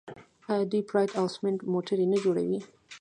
آیا 0.51 0.65
دوی 0.71 0.83
پراید 0.89 1.11
او 1.19 1.25
سمند 1.35 1.59
موټرې 1.73 2.05
نه 2.13 2.17
جوړوي؟ 2.23 2.59